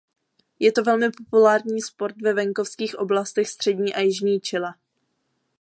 [0.59, 4.73] Je to velmi populární sport ve venkovských oblastech střední a jižní Chile.